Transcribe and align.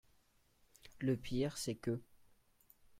Le 0.99 1.15
pire 1.15 1.59
c'est 1.59 1.75
que… 1.75 2.01